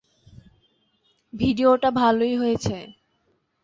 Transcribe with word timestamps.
ভিডিওটা 1.33 1.89
ভালোই 1.91 2.33
হয়েছে। 2.37 2.77